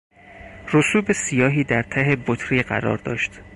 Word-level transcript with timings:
رسوب 0.73 1.11
سیاهی 1.11 1.63
در 1.63 1.83
ته 1.83 2.17
بطری 2.27 2.63
قرار 2.63 2.97
داشت. 2.97 3.31